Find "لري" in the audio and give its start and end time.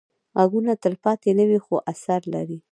2.33-2.57